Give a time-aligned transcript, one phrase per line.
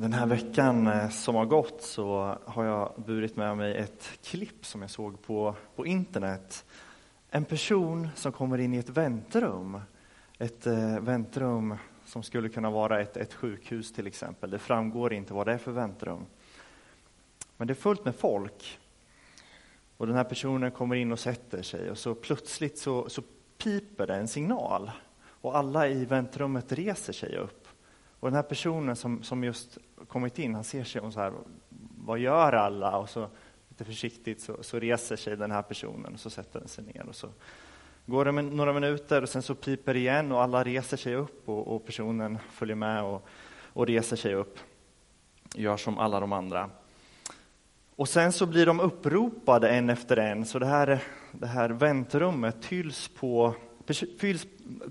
[0.00, 4.66] Den här veckan eh, som har gått så har jag burit med mig ett klipp
[4.66, 6.64] som jag såg på, på internet.
[7.30, 9.80] En person som kommer in i ett väntrum.
[10.38, 11.74] Ett eh, väntrum
[12.04, 14.50] som skulle kunna vara ett, ett sjukhus till exempel.
[14.50, 16.26] Det framgår inte vad det är för väntrum.
[17.56, 18.78] Men det är fullt med folk.
[19.96, 23.22] Och den här personen kommer in och sätter sig och så plötsligt så, så
[23.62, 24.90] piper det en signal.
[25.40, 27.67] Och alla i väntrummet reser sig upp.
[28.20, 31.32] Och den här personen som, som just kommit in, han ser sig om så här,
[31.98, 32.96] vad gör alla?
[32.96, 33.28] Och så
[33.68, 37.06] lite försiktigt så, så reser sig den här personen och så sätter den sig ner.
[37.08, 37.28] Och så
[38.06, 41.48] går det några minuter och sen så piper det igen och alla reser sig upp
[41.48, 43.28] och, och personen följer med och,
[43.72, 44.58] och reser sig upp.
[45.54, 46.70] Gör som alla de andra.
[47.96, 52.62] Och sen så blir de uppropade en efter en, så det här, det här väntrummet
[52.62, 53.54] tylls på,
[54.20, 54.46] fylls,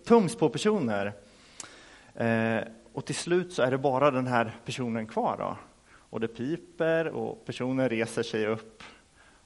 [0.05, 1.13] tungs på personer.
[2.15, 2.59] Eh,
[2.97, 5.37] och till slut så är det bara den här personen kvar.
[5.37, 5.57] Då.
[6.09, 8.83] Och det piper och personen reser sig upp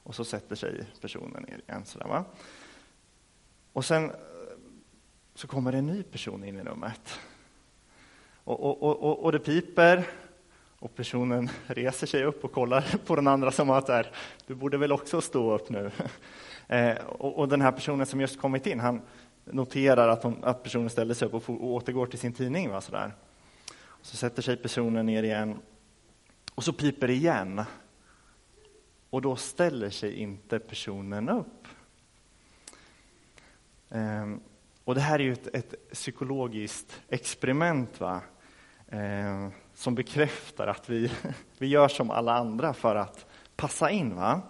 [0.02, 1.84] och så sätter sig personen ner igen.
[1.84, 2.24] Sådär, va?
[3.72, 4.16] Och sen eh,
[5.34, 7.18] så kommer en ny person in i rummet.
[8.44, 10.06] Och, och, och, och det piper
[10.78, 14.10] och personen reser sig upp och kollar på den andra som att där,
[14.46, 15.90] du borde väl också stå upp nu.
[16.68, 19.02] Eh, och, och, den här personen som just kommit in, han
[19.44, 22.70] noterar att, hon, att personen ställer sig upp och, och återgår till sin tidning.
[22.70, 23.12] Va, sådär.
[24.02, 25.58] Så sätter sig personen ner igen
[26.54, 27.62] och så piper det igen.
[29.10, 31.68] Och då ställer sig inte personen upp.
[33.90, 34.40] Ehm,
[34.84, 38.20] och det här är ju ett, ett psykologiskt experiment va?
[38.88, 41.10] Ehm, som bekräftar att vi,
[41.58, 44.14] vi gör som alla andra för att passa in.
[44.14, 44.40] Va?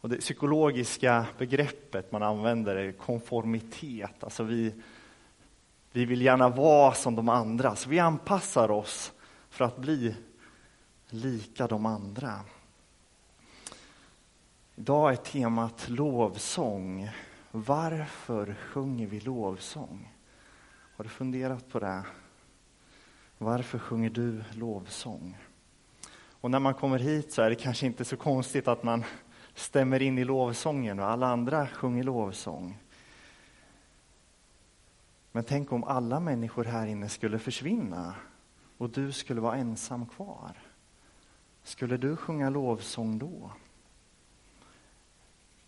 [0.00, 4.24] Och det psykologiska begreppet man använder är konformitet.
[4.24, 4.72] Alltså vi,
[5.94, 9.12] vi vill gärna vara som de andra, så vi anpassar oss
[9.50, 10.16] för att bli
[11.08, 12.40] lika de andra.
[14.74, 17.10] Idag är temat lovsång.
[17.50, 20.12] Varför sjunger vi lovsång?
[20.96, 22.02] Har du funderat på det?
[23.38, 25.36] Varför sjunger du lovsång?
[26.40, 29.04] Och när man kommer hit så är det kanske inte så konstigt att man
[29.54, 32.78] stämmer in i lovsången och alla andra sjunger lovsång.
[35.34, 38.14] Men tänk om alla människor här inne skulle försvinna
[38.78, 40.58] och du skulle vara ensam kvar.
[41.62, 43.52] Skulle du sjunga lovsång då?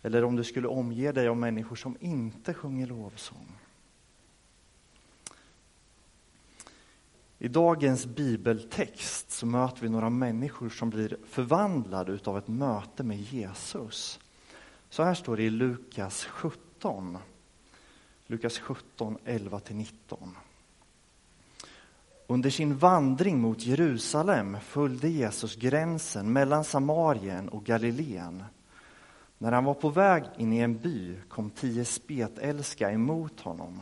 [0.01, 3.59] Eller om du skulle omge dig av människor som inte sjunger lovsång?
[7.37, 13.19] I dagens bibeltext så möter vi några människor som blir förvandlade av ett möte med
[13.19, 14.19] Jesus.
[14.89, 17.17] Så här står det i Lukas 17.
[18.29, 19.87] Lukas 17, 11-19.
[22.27, 28.43] Under sin vandring mot Jerusalem följde Jesus gränsen mellan Samarien och Galileen.
[29.37, 33.81] När han var på väg in i en by kom tio spetälska emot honom.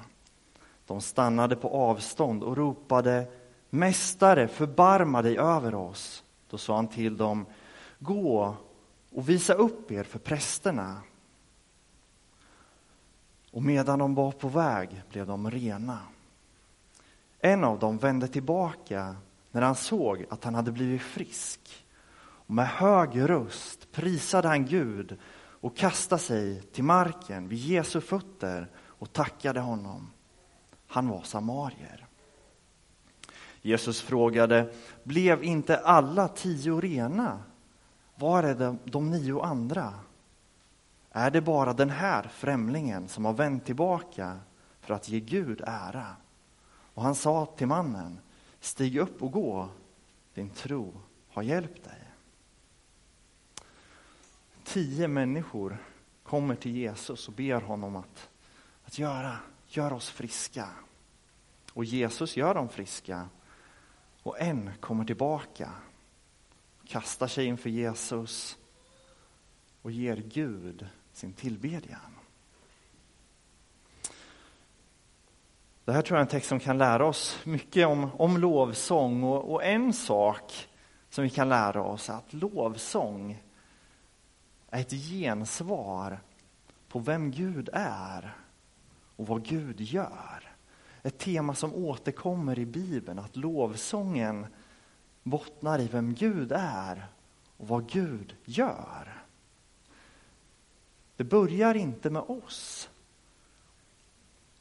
[0.85, 3.27] De stannade på avstånd och ropade
[3.69, 6.23] Mästare, förbarma dig över oss.
[6.49, 7.45] Då sa han till dem
[7.99, 8.55] Gå
[9.11, 11.01] och visa upp er för prästerna.
[13.55, 15.99] Och medan de var på väg blev de rena.
[17.39, 19.15] En av dem vände tillbaka
[19.51, 21.85] när han såg att han hade blivit frisk.
[22.17, 28.69] Och med hög röst prisade han Gud och kastade sig till marken vid Jesu fötter
[28.77, 30.11] och tackade honom.
[30.87, 32.07] Han var samarier.
[33.61, 34.73] Jesus frågade,
[35.03, 37.43] blev inte alla tio rena?
[38.15, 39.93] Var är de, de nio andra?
[41.17, 44.39] Är det bara den här främlingen som har vänt tillbaka
[44.79, 46.15] för att ge Gud ära?
[46.93, 48.19] Och han sa till mannen,
[48.59, 49.69] stig upp och gå,
[50.33, 50.93] din tro
[51.29, 52.11] har hjälpt dig.
[54.63, 55.77] Tio människor
[56.23, 58.29] kommer till Jesus och ber honom att,
[58.85, 59.37] att göra,
[59.67, 60.69] gör oss friska.
[61.73, 63.29] Och Jesus gör dem friska.
[64.23, 65.71] Och en kommer tillbaka,
[66.87, 68.57] kastar sig inför Jesus
[69.81, 71.99] och ger Gud sin tillbedjan.
[75.85, 79.23] Det här tror jag är en text som kan lära oss mycket om, om lovsång
[79.23, 80.67] och, och en sak
[81.09, 83.43] som vi kan lära oss är att lovsång
[84.69, 86.19] är ett gensvar
[86.87, 88.35] på vem Gud är
[89.15, 90.55] och vad Gud gör.
[91.03, 94.47] Ett tema som återkommer i Bibeln, att lovsången
[95.23, 97.07] bottnar i vem Gud är
[97.57, 99.24] och vad Gud gör.
[101.15, 102.89] Det börjar inte med oss.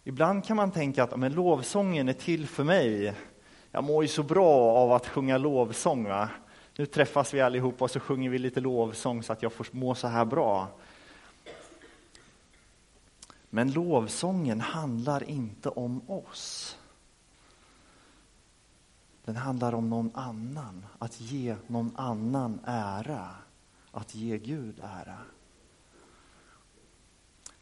[0.04, 3.14] Ibland kan man tänka att men lovsången är till för mig.
[3.70, 6.04] jag mår ju så bra av att sjunga lovsång.
[6.04, 6.28] Va?
[6.76, 9.94] Nu träffas vi allihopa och så sjunger vi lite lovsång så att jag får må
[9.94, 10.68] så här bra.
[13.50, 16.78] Men lovsången handlar inte om oss.
[19.24, 23.28] Den handlar om någon annan, att ge någon annan ära,
[23.90, 25.18] att ge Gud ära.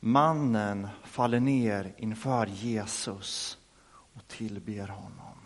[0.05, 5.39] Mannen faller ner inför Jesus och tillber honom.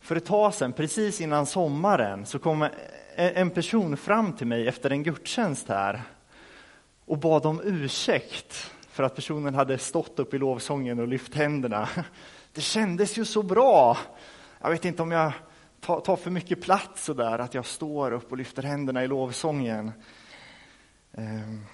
[0.00, 2.68] För ett tag sedan, precis innan sommaren, så kom
[3.16, 6.02] en person fram till mig efter en gudstjänst här
[7.04, 11.88] och bad om ursäkt för att personen hade stått upp i lovsången och lyft händerna.
[12.52, 13.98] Det kändes ju så bra.
[14.60, 15.32] Jag vet inte om jag
[15.80, 19.92] tar, för mycket plats så där att jag står upp och lyfter händerna i lovsången.
[21.12, 21.64] Ehm,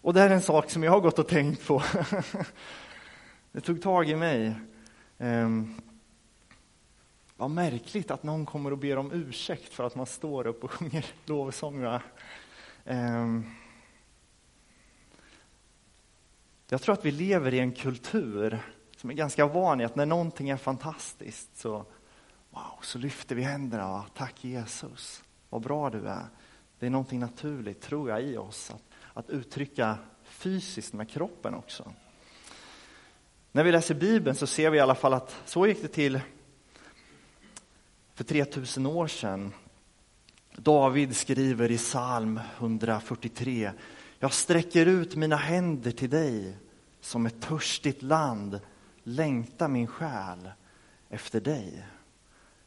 [0.00, 1.82] och det är en sak som jag har gått och tänkt på.
[3.52, 4.54] Det tog tag i mig.
[5.18, 5.74] Ehm,
[7.36, 10.70] vad märkligt att någon kommer och ber om ursäkt för att man står upp och
[10.70, 12.00] sjunger lovsång.
[12.84, 13.44] Ehm,
[16.68, 18.58] jag tror att vi lever i en kultur
[18.96, 21.84] som är ganska van i att när någonting är fantastiskt så,
[22.50, 23.96] wow, så lyfter vi händerna.
[23.96, 26.26] och Tack Jesus, vad bra du är.
[26.82, 28.82] Det är någonting naturligt, tror jag, i oss att,
[29.14, 31.92] att uttrycka fysiskt med kroppen också.
[33.52, 36.20] När vi läser Bibeln så ser vi i alla fall att så gick det till
[38.14, 39.52] för 3000 år sedan.
[40.56, 43.72] David skriver i psalm 143.
[44.18, 46.56] Jag sträcker ut mina händer till dig
[47.00, 48.60] som ett törstigt land
[49.02, 50.50] längtar min själ
[51.08, 51.86] efter dig.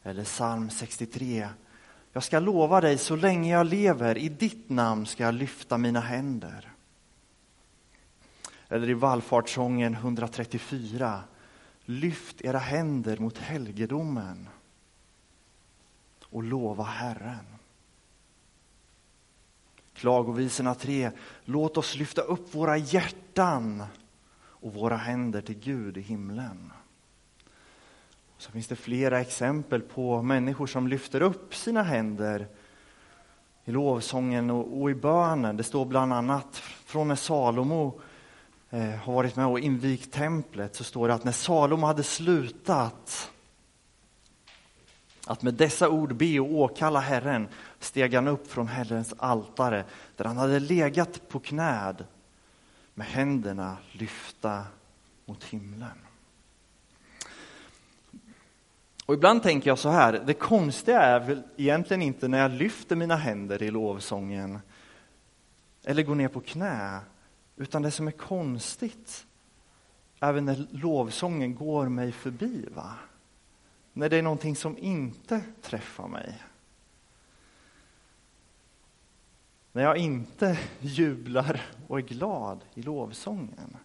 [0.02, 1.48] Eller psalm 63.
[2.16, 6.00] Jag ska lova dig så länge jag lever, i ditt namn ska jag lyfta mina
[6.00, 6.72] händer.
[8.68, 11.20] Eller i vallfartssången 134.
[11.84, 14.48] Lyft era händer mot helgedomen
[16.22, 17.46] och lova Herren.
[19.94, 21.10] Klagovisorna 3.
[21.44, 23.84] Låt oss lyfta upp våra hjärtan
[24.38, 26.72] och våra händer till Gud i himlen.
[28.38, 32.46] Så finns det flera exempel på människor som lyfter upp sina händer
[33.64, 35.56] i lovsången och, i bönen.
[35.56, 38.00] Det står bland annat från när Salomo
[38.70, 43.30] eh, har varit med och invigt templet så står det att när Salomo hade slutat
[45.26, 47.48] att med dessa ord be och åkalla Herren
[47.78, 49.84] steg han upp från Herrens altare
[50.16, 52.04] där han hade legat på knäd
[52.94, 54.64] med händerna lyfta
[55.24, 56.05] mot himlen.
[59.06, 62.96] Och ibland tänker jag så här, det konstiga är väl egentligen inte när jag lyfter
[62.96, 64.58] mina händer i lovsången
[65.84, 67.00] eller går ner på knä,
[67.56, 69.26] utan det som är konstigt
[70.20, 72.68] även när lovsången går mig förbi.
[72.74, 72.94] Va?
[73.92, 76.42] När det är någonting som inte träffar mig.
[79.72, 83.76] När jag inte jublar och är glad i lovsången.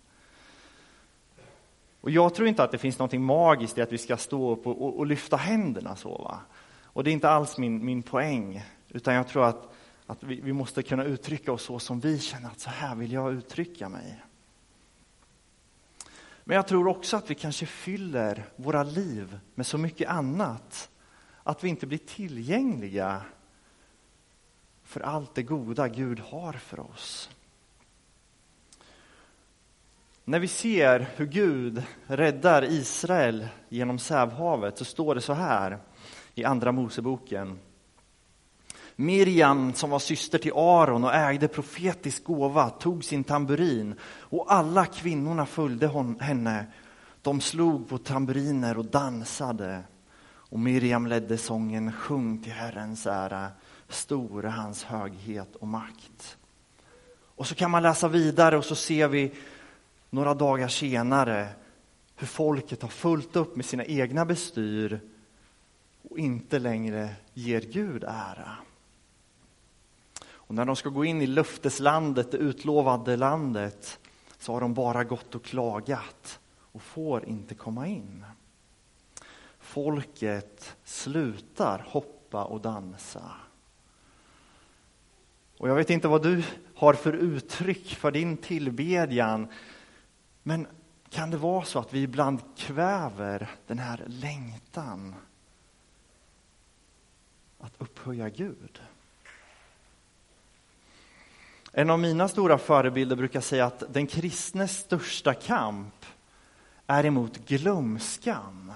[2.01, 4.68] Och jag tror inte att det finns något magiskt i att vi ska stå upp
[4.68, 6.09] och, och, och lyfta händerna så.
[6.09, 6.39] Va?
[6.83, 9.74] Och det är inte alls min, min poäng, utan jag tror att,
[10.06, 13.12] att vi, vi måste kunna uttrycka oss så som vi känner att så här vill
[13.12, 14.21] jag uttrycka mig.
[16.44, 20.89] Men jag tror också att vi kanske fyller våra liv med så mycket annat
[21.43, 23.22] att vi inte blir tillgängliga
[24.84, 27.29] för allt det goda Gud har för oss.
[30.25, 35.78] När vi ser hur Gud räddar Israel genom Sävhavet så står det så här
[36.36, 37.60] i Andra Moseboken.
[38.96, 44.86] Miriam, som var syster till Aron och ägde profetisk gåva, tog sin tamburin och alla
[44.86, 46.66] kvinnorna följde henne.
[47.22, 49.84] De slog på tamburiner och dansade.
[50.24, 53.48] Och Miriam ledde sången Sjung till Herrens ära,
[53.90, 56.38] stor är hans höghet och makt.
[57.36, 59.34] Och så kan man läsa vidare och så ser vi
[60.12, 61.48] några dagar senare
[62.15, 65.00] hur folket har fullt upp med sina egna bestyr
[66.10, 68.58] och inte längre ger Gud ära.
[70.30, 74.00] Och när de ska gå in i löfteslandet, det utlovade landet,
[74.38, 76.39] så har de bara gått och klagat
[76.72, 78.25] och får inte komma in.
[79.60, 83.32] Folket slutar hoppa och dansa.
[85.58, 86.44] Och jag vet inte vad du
[86.75, 89.48] har för uttryck för din tillbedjan,
[90.43, 90.67] men
[91.10, 95.15] kan det vara så att vi ibland kväver den här längtan
[97.60, 98.81] att upphöja Gud?
[101.74, 106.05] En av mina stora förebilder brukar säga att den kristnes största kamp
[106.88, 108.74] är emot glömskan.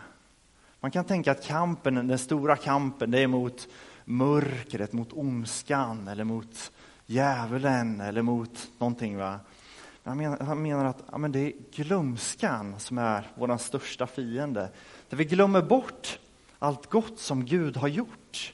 [0.79, 3.67] Man kan tänka att kampen, den stora kampen, det är mot
[4.05, 6.71] mörkret, mot ondskan eller mot
[7.05, 9.17] djävulen eller mot någonting.
[9.17, 9.39] Va?
[10.05, 14.71] Han menar, han menar att ja, men det är glömskan som är vår största fiende.
[15.09, 16.19] Där vi glömmer bort
[16.59, 18.53] allt gott som Gud har gjort.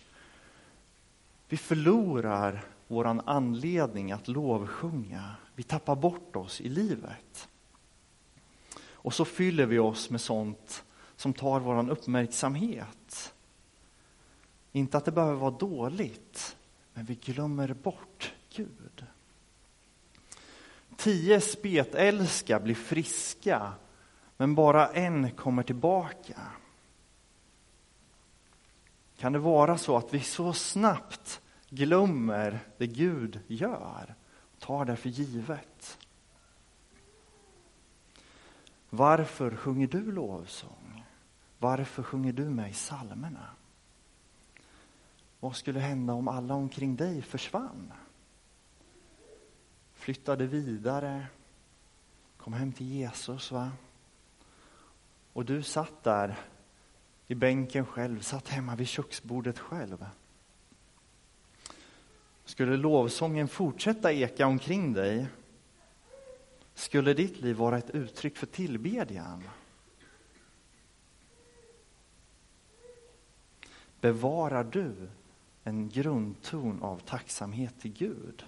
[1.49, 5.35] Vi förlorar vår anledning att lovsjunga.
[5.55, 7.49] Vi tappar bort oss i livet.
[8.83, 10.83] Och så fyller vi oss med sånt
[11.15, 13.33] som tar vår uppmärksamhet.
[14.71, 16.57] Inte att det behöver vara dåligt,
[16.93, 19.00] men vi glömmer bort Gud.
[21.01, 23.73] Tio spetälska blir friska,
[24.37, 26.41] men bara en kommer tillbaka.
[29.17, 34.15] Kan det vara så att vi så snabbt glömmer det Gud gör,
[34.53, 35.97] och tar det för givet?
[38.89, 41.05] Varför sjunger du lovsång?
[41.59, 43.45] Varför sjunger du med i psalmerna?
[45.39, 47.93] Vad skulle hända om alla omkring dig försvann?
[50.01, 51.27] Flyttade vidare,
[52.37, 53.51] kom hem till Jesus.
[53.51, 53.71] va?
[55.33, 56.39] Och du satt där
[57.27, 60.05] i bänken själv, satt hemma vid köksbordet själv.
[62.45, 65.27] Skulle lovsången fortsätta eka omkring dig
[66.73, 69.43] skulle ditt liv vara ett uttryck för tillbedjan.
[73.99, 75.09] Bevarar du
[75.63, 78.45] en grundton av tacksamhet till Gud?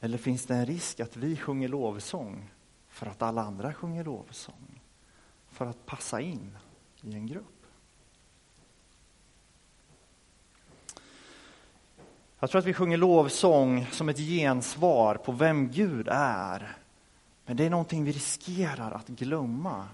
[0.00, 2.50] Eller finns det en risk att vi sjunger lovsång
[2.88, 4.80] för att alla andra sjunger lovsång?
[5.48, 6.56] För att passa in
[7.00, 7.44] i en grupp?
[12.40, 16.76] Jag tror att vi sjunger lovsång som ett gensvar på vem Gud är.
[17.46, 19.88] Men det är någonting vi riskerar att glömma.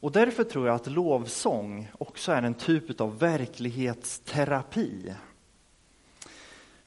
[0.00, 5.14] Och därför tror jag att lovsång också är en typ av verklighetsterapi.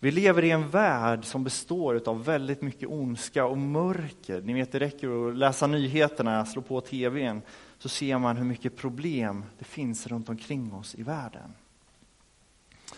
[0.04, 4.42] Vi lever i en värld som består av väldigt mycket ondska och mörker.
[4.42, 7.42] Ni vet, det räcker att läsa nyheterna, slå på tvn,
[7.78, 11.54] så ser man hur mycket problem det finns runt omkring oss i världen.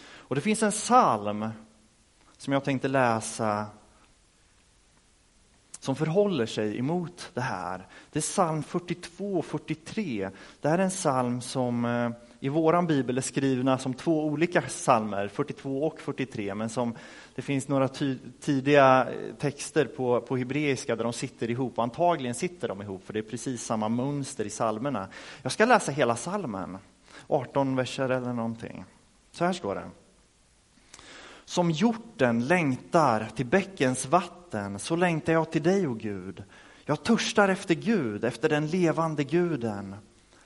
[0.04, 1.50] Och det finns en psalm
[2.38, 3.66] som jag tänkte läsa
[5.80, 7.88] som förhåller sig emot det här.
[8.12, 10.30] Det är psalm 42 och 43.
[10.62, 12.12] Det här är en psalm som eh,
[12.44, 16.96] i vår bibel är skrivna som två olika psalmer, 42 och 43, men som
[17.36, 17.88] det finns några
[18.40, 23.06] tidiga eh, texter på, på hebreiska där de sitter ihop, och antagligen sitter de ihop,
[23.06, 25.08] för det är precis samma mönster i psalmerna.
[25.42, 26.78] Jag ska läsa hela psalmen,
[27.28, 28.86] 18 verser eller någonting.
[29.32, 29.90] Så här står det.
[31.46, 36.44] Som hjorten längtar till bäckens vatten, så längtar jag till dig, o Gud.
[36.86, 39.96] Jag törstar efter Gud, efter den levande guden.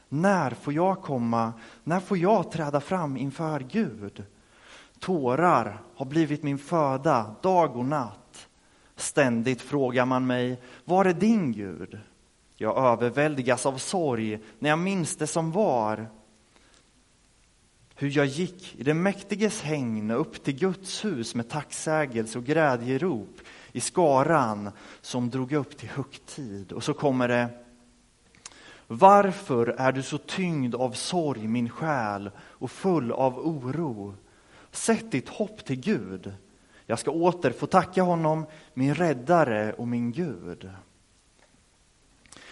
[0.10, 1.54] När får jag komma?
[1.84, 4.24] När får jag träda fram inför Gud?
[5.00, 8.48] Tårar har blivit min föda dag och natt.
[8.96, 12.00] Ständigt frågar man mig, var är din Gud?
[12.56, 16.08] Jag överväldigas av sorg när jag minns det som var
[18.00, 23.40] hur jag gick i den mäktiges hägn upp till Guds hus med tacksägelse och glädjerop
[23.72, 24.72] i skaran
[25.02, 26.72] som drog upp till högtid.
[26.72, 27.50] Och så kommer det
[28.88, 34.16] varför är du så tyngd av sorg, min själ, och full av oro?
[34.72, 36.34] Sätt ditt hopp till Gud.
[36.86, 40.70] Jag ska åter få tacka honom, min räddare och min Gud.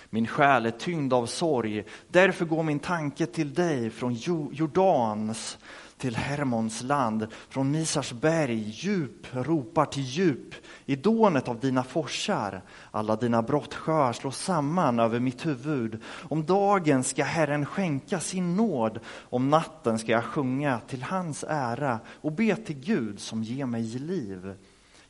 [0.10, 4.14] Min själ är tyngd av sorg, därför går min tanke till dig från
[4.52, 5.58] Jordans
[5.98, 12.62] till Hermons land, från Misars berg, djup ropar till djup i dånet av dina forsar.
[12.92, 16.02] Alla dina brottsjöar slås samman över mitt huvud.
[16.30, 22.00] Om dagen ska Herren skänka sin nåd, om natten ska jag sjunga till hans ära
[22.08, 24.54] och be till Gud som ger mig liv.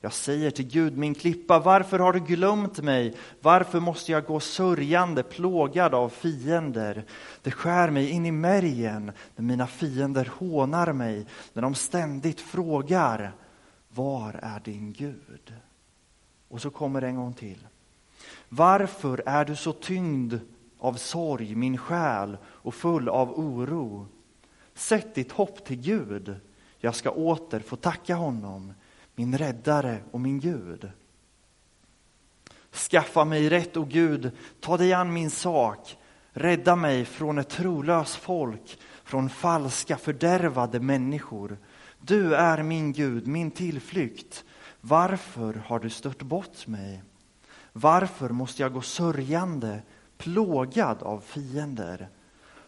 [0.05, 3.15] Jag säger till Gud, min klippa, varför har du glömt mig?
[3.41, 7.05] Varför måste jag gå sörjande, plågad av fiender?
[7.41, 13.31] Det skär mig in i märgen när mina fiender hånar mig, när de ständigt frågar,
[13.89, 15.53] var är din Gud?
[16.47, 17.67] Och så kommer det en gång till.
[18.49, 20.39] Varför är du så tyngd
[20.79, 24.07] av sorg, min själ, och full av oro?
[24.73, 26.35] Sätt ditt hopp till Gud,
[26.79, 28.73] jag ska åter få tacka honom
[29.15, 30.89] min räddare och min Gud.
[32.71, 35.97] Skaffa mig rätt, o Gud, ta dig an min sak.
[36.31, 41.57] Rädda mig från ett trolöst folk, från falska fördärvade människor.
[42.01, 44.43] Du är min Gud, min tillflykt.
[44.81, 47.03] Varför har du stört bort mig?
[47.73, 49.81] Varför måste jag gå sörjande,
[50.17, 52.09] plågad av fiender?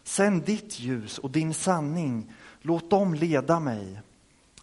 [0.02, 4.00] Sänd ditt ljus och din sanning, låt dem leda mig.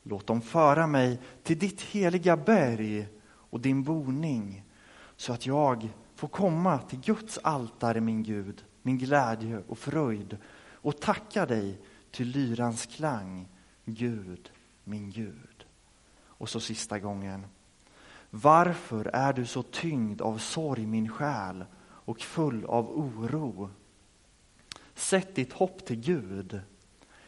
[0.07, 4.63] Låt dem föra mig till ditt heliga berg och din boning,
[5.15, 10.38] så att jag får komma till Guds altare, min Gud, min glädje och fröjd
[10.71, 11.81] och tacka dig
[12.12, 13.47] till lyrans klang,
[13.85, 14.51] Gud,
[14.83, 15.65] min Gud.
[16.24, 17.45] Och så sista gången.
[18.29, 23.69] Varför är du så tyngd av sorg, min själ, och full av oro?
[24.93, 26.62] Sätt ditt hopp till Gud.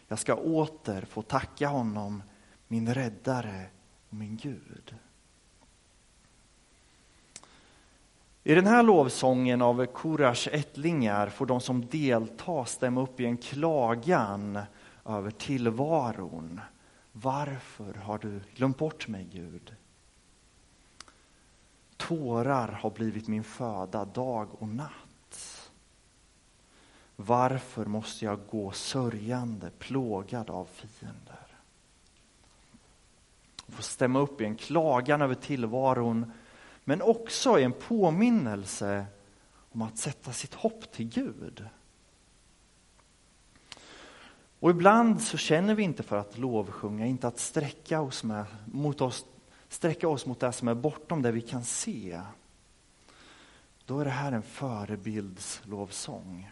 [0.07, 2.23] Jag ska åter få tacka honom,
[2.67, 3.65] min räddare
[4.09, 4.95] och min Gud.
[8.43, 13.37] I den här lovsången av Korash ättlingar får de som deltar stämma upp i en
[13.37, 14.59] klagan
[15.05, 16.61] över tillvaron.
[17.11, 19.75] Varför har du glömt bort mig, Gud?
[21.97, 25.71] Tårar har blivit min föda dag och natt.
[27.15, 31.46] Varför måste jag gå sörjande, plågad av fiender?
[33.67, 36.31] Få stämma upp i en klagan över tillvaron
[36.83, 39.05] men också i en påminnelse
[39.71, 41.65] om att sätta sitt hopp till Gud.
[44.59, 49.01] Och ibland så känner vi inte för att lovsjunga, inte att sträcka oss, med, mot
[49.01, 49.25] oss,
[49.69, 52.21] sträcka oss mot det som är bortom det vi kan se.
[53.85, 56.51] Då är det här en förebildslovsång.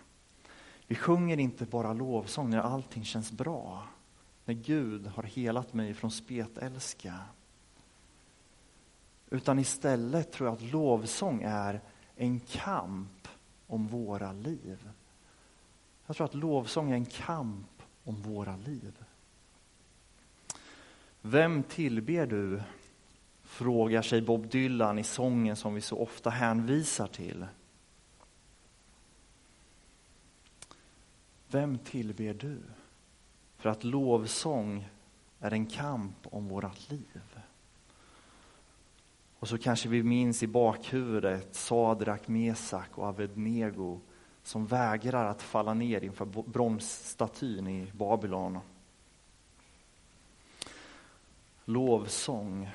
[0.88, 3.84] Vi sjunger inte bara lovsång när allting känns bra.
[4.46, 7.20] När Gud har helat mig från spetälska.
[9.30, 11.82] Utan istället tror jag att lovsång är
[12.16, 13.28] en kamp
[13.68, 14.90] om våra liv.
[16.06, 18.94] Jag tror att lovsång är en kamp om våra liv.
[21.22, 22.62] Vem tillber du?
[23.44, 27.46] Frågar sig Bob Dylan i sången som vi så ofta hänvisar till.
[31.48, 32.62] Vem tillber du?
[33.66, 34.90] För att lovsång
[35.40, 37.22] är en kamp om vårt liv.
[39.40, 44.00] Och så kanske vi minns i bakhuvudet Sadrak, Mesak och Avednego
[44.44, 48.60] som vägrar att falla ner inför bronsstatyn i Babylon.
[51.66, 52.70] Lovsång.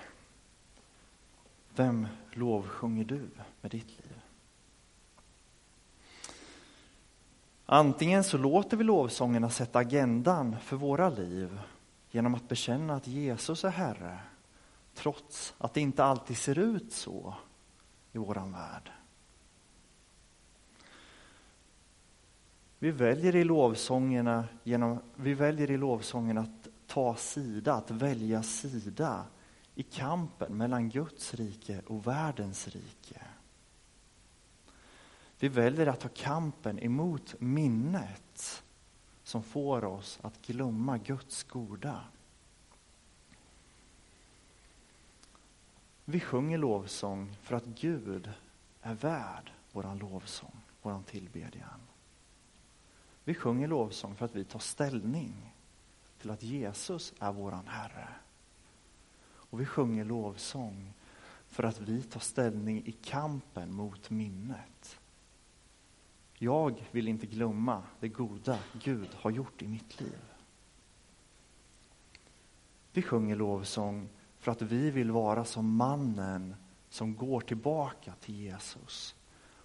[1.76, 3.28] Vem lovsjunger du
[3.60, 4.09] med ditt liv?
[7.72, 11.60] Antingen så låter vi lovsångerna sätta agendan för våra liv
[12.10, 14.18] genom att bekänna att Jesus är Herre
[14.94, 17.34] trots att det inte alltid ser ut så
[18.12, 18.90] i våran värld.
[22.78, 29.24] Vi väljer i lovsångerna, genom, vi väljer i lovsången att ta sida, att välja sida
[29.74, 33.20] i kampen mellan Guds rike och världens rike.
[35.40, 38.62] Vi väljer att ta kampen emot minnet
[39.22, 42.04] som får oss att glömma Guds goda.
[46.04, 48.30] Vi sjunger lovsång för att Gud
[48.82, 51.80] är värd våran lovsång, våran tillbedjan.
[53.24, 55.54] Vi sjunger lovsång för att vi tar ställning
[56.20, 58.08] till att Jesus är våran Herre.
[59.22, 60.92] Och vi sjunger lovsång
[61.46, 64.99] för att vi tar ställning i kampen mot minnet.
[66.42, 70.18] Jag vill inte glömma det goda Gud har gjort i mitt liv.
[72.92, 76.54] Vi sjunger lovsång för att vi vill vara som mannen
[76.88, 79.14] som går tillbaka till Jesus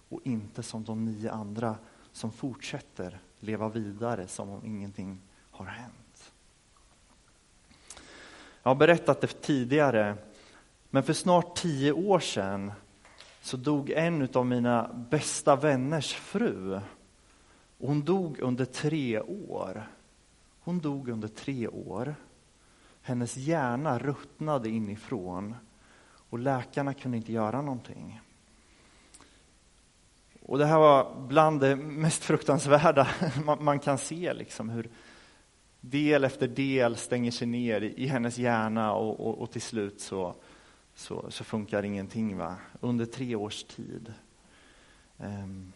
[0.08, 1.76] och inte som de nio andra
[2.12, 6.32] som fortsätter leva vidare som om ingenting har hänt.
[8.62, 10.16] Jag har berättat det tidigare,
[10.90, 12.72] men för snart tio år sedan
[13.46, 16.80] så dog en av mina bästa vänners fru.
[17.78, 19.86] hon dog under tre år.
[20.60, 22.14] Hon dog under tre år.
[23.02, 25.54] Hennes hjärna ruttnade inifrån
[26.30, 28.20] och läkarna kunde inte göra någonting.
[30.42, 33.08] Och det här var bland det mest fruktansvärda
[33.60, 34.88] man, kan se, liksom hur
[35.80, 40.34] del efter del stänger sig ner i, hennes hjärna och, och, och till slut så,
[40.96, 42.56] så, så, funkar ingenting va?
[42.80, 44.14] under tre års tid.
[45.18, 45.72] Um,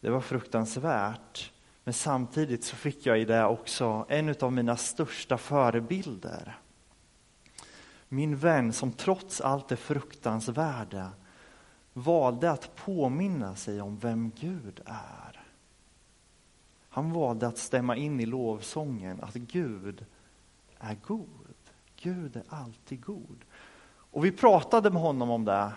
[0.00, 1.52] det var fruktansvärt.
[1.84, 6.58] Men samtidigt så fick jag i det också en av mina största förebilder.
[8.08, 11.10] Min vän som trots allt det fruktansvärda
[11.92, 15.42] valde att påminna sig om vem Gud är.
[16.88, 20.06] Han valde att stämma in i lovsången att Gud
[20.78, 21.41] är god.
[22.02, 23.44] Gud är alltid god.
[23.94, 25.72] Och vi pratade med honom om det,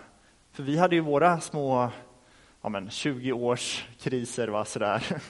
[0.51, 1.89] för vi hade ju våra små
[2.61, 4.47] ja, men 20 års kriser.
[4.47, 5.21] Va, sådär.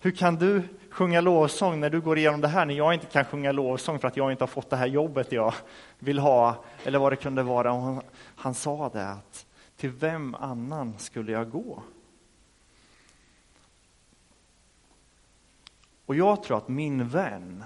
[0.00, 3.24] Hur kan du sjunga lovsång när du går igenom det här, när jag inte kan
[3.24, 5.54] sjunga lovsång för att jag inte har fått det här jobbet jag
[5.98, 7.72] vill ha, eller vad det kunde vara.
[7.72, 8.02] Och han,
[8.36, 11.82] han sa det, att till vem annan skulle jag gå?
[16.06, 17.64] Och jag tror att min vän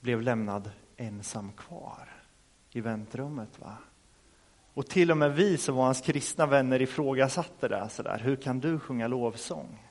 [0.00, 2.08] blev lämnad ensam kvar
[2.70, 3.58] i väntrummet.
[3.60, 3.76] Va?
[4.74, 7.88] Och till och med vi som var hans kristna vänner ifrågasatte det.
[7.88, 8.18] Sådär.
[8.18, 9.90] Hur kan du sjunga lovsång?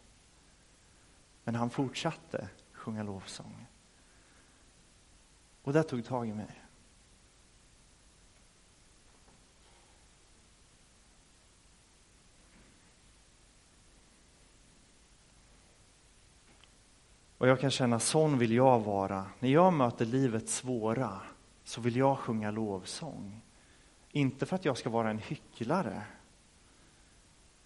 [1.43, 3.67] Men han fortsatte sjunga lovsång.
[5.61, 6.62] Och det tog tag i mig.
[17.43, 19.25] Och jag kan känna, sån vill jag vara.
[19.39, 21.21] När jag möter livets svåra
[21.63, 23.41] så vill jag sjunga lovsång.
[24.11, 26.03] Inte för att jag ska vara en hycklare,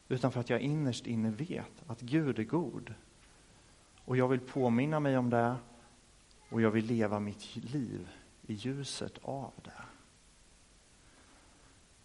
[0.07, 2.93] utan för att jag innerst inne vet att Gud är god.
[4.05, 5.55] Och jag vill påminna mig om det
[6.49, 8.09] och jag vill leva mitt liv
[8.41, 9.81] i ljuset av det.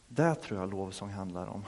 [0.08, 1.64] Det tror jag lovsång handlar om.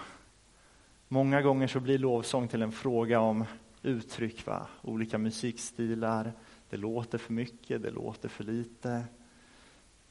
[1.09, 3.45] Många gånger så blir lovsång till en fråga om
[3.85, 4.67] uttryck, va?
[4.83, 6.33] olika musikstilar.
[6.71, 9.05] Det låter för mycket, det låter för lite.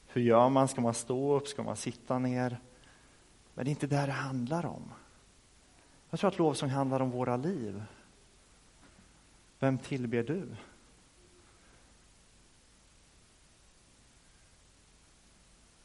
[0.08, 0.68] Hur gör man?
[0.68, 1.48] Ska man stå upp?
[1.48, 2.58] Ska man sitta ner?
[3.54, 4.92] Men det är inte det det handlar om.
[6.10, 7.84] Jag tror att lovsång handlar om våra liv.
[9.60, 10.48] Vem tillber du?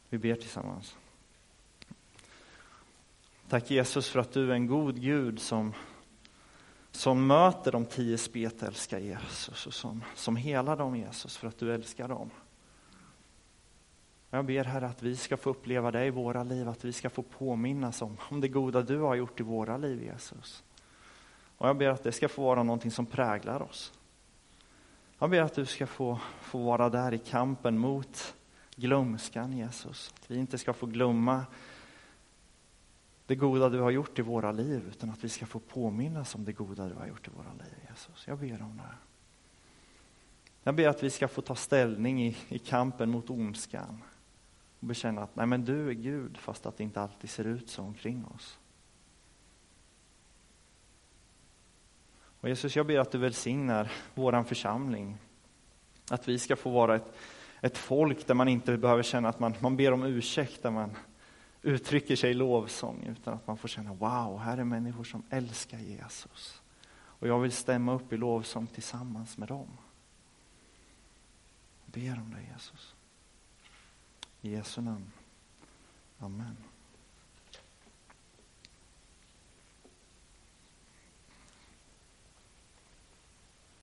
[0.09, 0.95] Vi ber tillsammans.
[3.49, 5.73] Tack Jesus för att du är en god Gud som,
[6.91, 11.73] som möter de tio spetälska Jesus och som, som helar dem Jesus för att du
[11.73, 12.29] älskar dem.
[14.29, 17.09] Jag ber Herre att vi ska få uppleva det i våra liv, att vi ska
[17.09, 20.63] få påminnas om, om det goda du har gjort i våra liv Jesus.
[21.57, 23.93] Och jag ber att det ska få vara någonting som präglar oss.
[25.19, 28.35] Jag ber att du ska få, få vara där i kampen mot
[28.75, 30.13] glömskan Jesus.
[30.19, 31.45] Att vi inte ska få glömma
[33.29, 36.45] det goda du har gjort i våra liv, utan att vi ska få påminnas om
[36.45, 38.27] det goda du har gjort i våra liv Jesus.
[38.27, 38.95] Jag ber om det.
[40.63, 44.03] Jag ber att vi ska få ta ställning i, i kampen mot ondskan
[44.79, 47.69] och bekänna att nej men du är Gud fast att det inte alltid ser ut
[47.69, 48.59] så omkring oss.
[52.41, 55.17] Och Jesus, jag ber att du välsignar våran församling.
[56.09, 57.15] Att vi ska få vara ett,
[57.61, 60.95] ett folk där man inte behöver känna att man, man ber om ursäkt, där man
[61.61, 65.79] uttrycker sig i lovsång, utan att man får känna wow, här är människor som älskar
[65.79, 66.61] Jesus.
[66.91, 69.67] Och jag vill stämma upp i lovsång tillsammans med dem.
[71.85, 72.95] Jag ber om det Jesus.
[74.41, 75.11] I Jesu namn.
[76.19, 76.68] Amen.